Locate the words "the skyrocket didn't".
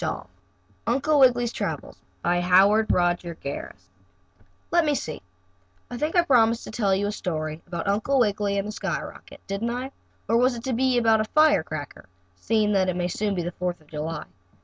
8.67-9.69